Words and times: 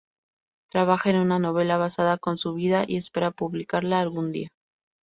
Trabaja 0.71 1.11
en 1.11 1.17
una 1.17 1.37
novela 1.37 1.77
basada 1.77 2.17
con 2.17 2.39
su 2.39 2.55
vida 2.55 2.85
y 2.87 2.97
espera 2.97 3.29
publicarla 3.29 3.99
algún 4.01 4.31
día. 4.31 4.49